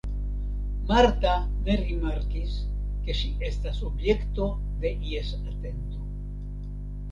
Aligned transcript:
Marta 0.91 1.33
ne 1.67 1.75
rimarkis, 1.81 2.55
ke 3.05 3.17
ŝi 3.21 3.31
estas 3.51 3.83
objekto 3.91 4.49
de 4.87 4.95
ies 5.13 5.33
atento. 5.45 6.05